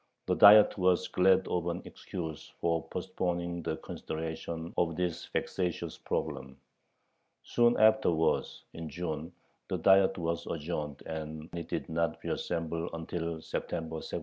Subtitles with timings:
[0.25, 6.57] The Diet was glad of an excuse for postponing the consideration of this vexatious problem.
[7.43, 9.31] Soon afterwards, in June,
[9.67, 14.19] the Diet was adjourned, and it did not reassemble until September, 1791.